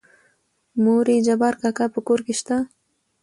[0.83, 2.57] مورې جبار کاکا په کور کې شته؟